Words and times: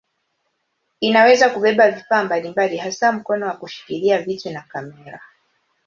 Inaweza 0.99 1.49
kubeba 1.49 1.91
vifaa 1.91 2.23
mbalimbali 2.23 2.77
hasa 2.77 3.11
mkono 3.11 3.45
wa 3.47 3.53
kushikilia 3.53 4.21
vitu 4.21 4.49
na 4.49 4.61
kamera. 4.61 5.21